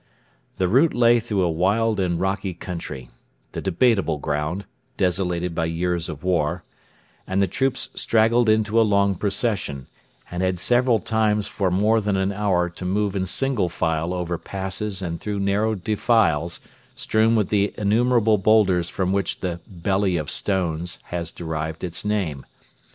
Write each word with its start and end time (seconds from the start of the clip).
The 0.57 0.67
route 0.67 0.95
lay 0.95 1.19
through 1.19 1.43
a 1.43 1.51
wild 1.51 1.99
and 1.99 2.19
rocky 2.19 2.55
country 2.55 3.11
the 3.51 3.61
debatable 3.61 4.17
ground, 4.17 4.65
desolated 4.97 5.53
by 5.53 5.65
years 5.65 6.09
of 6.09 6.23
war 6.23 6.63
and 7.27 7.39
the 7.39 7.45
troops 7.45 7.89
straggled 7.93 8.49
into 8.49 8.81
a 8.81 8.81
long 8.81 9.13
procession, 9.13 9.85
and 10.31 10.41
had 10.41 10.57
several 10.57 10.97
times 10.97 11.45
for 11.47 11.69
more 11.69 12.01
than 12.01 12.17
an 12.17 12.31
hour 12.31 12.67
to 12.67 12.83
move 12.83 13.15
in 13.15 13.27
single 13.27 13.69
file 13.69 14.11
over 14.11 14.39
passes 14.39 15.03
and 15.03 15.21
through 15.21 15.39
narrow 15.39 15.75
defiles 15.75 16.61
strewn 16.95 17.35
with 17.35 17.49
the 17.49 17.71
innumerable 17.77 18.39
boulders 18.39 18.89
from 18.89 19.11
which 19.13 19.41
the 19.41 19.59
'Belly 19.67 20.17
of 20.17 20.31
Stones' 20.31 20.97
has 21.03 21.31
derived 21.31 21.83
its 21.83 22.03
name. 22.03 22.43